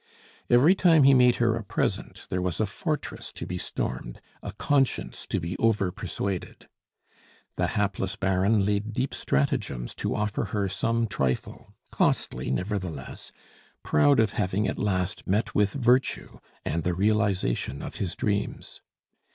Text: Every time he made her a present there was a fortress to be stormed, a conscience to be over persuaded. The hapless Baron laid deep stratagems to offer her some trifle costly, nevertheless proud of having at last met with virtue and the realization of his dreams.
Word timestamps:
Every 0.49 0.73
time 0.73 1.03
he 1.03 1.13
made 1.13 1.35
her 1.35 1.55
a 1.55 1.63
present 1.63 2.25
there 2.29 2.41
was 2.41 2.59
a 2.59 2.65
fortress 2.65 3.31
to 3.33 3.45
be 3.45 3.59
stormed, 3.59 4.19
a 4.41 4.51
conscience 4.51 5.27
to 5.27 5.39
be 5.39 5.55
over 5.59 5.91
persuaded. 5.91 6.67
The 7.55 7.67
hapless 7.77 8.15
Baron 8.15 8.65
laid 8.65 8.93
deep 8.93 9.13
stratagems 9.13 9.93
to 10.01 10.15
offer 10.15 10.45
her 10.45 10.67
some 10.67 11.05
trifle 11.05 11.75
costly, 11.91 12.49
nevertheless 12.49 13.31
proud 13.83 14.19
of 14.19 14.31
having 14.31 14.67
at 14.67 14.79
last 14.79 15.27
met 15.27 15.53
with 15.53 15.73
virtue 15.73 16.39
and 16.65 16.81
the 16.83 16.95
realization 16.95 17.83
of 17.83 17.97
his 17.97 18.15
dreams. 18.15 18.81